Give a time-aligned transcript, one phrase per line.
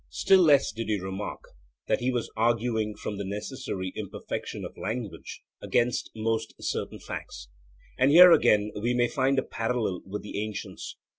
[0.09, 1.43] Still less did he remark
[1.85, 7.49] that he was arguing from the necessary imperfection of language against the most certain facts.
[7.99, 10.97] And here, again, we may find a parallel with the ancients.